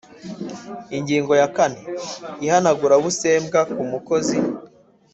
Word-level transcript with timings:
Ingingo 0.97 1.33
ya 1.41 1.47
kane 1.55 1.79
Ihanagurabusembwa 2.45 3.59
ku 3.73 3.81
Mukozi 3.91 4.37